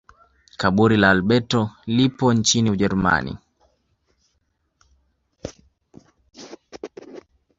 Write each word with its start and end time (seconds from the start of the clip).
Kaburi 0.61 0.95
la 0.97 1.09
Albert 1.11 1.55
lipo 1.87 2.33
nchini 2.33 2.71
Ujerumani 2.71 3.37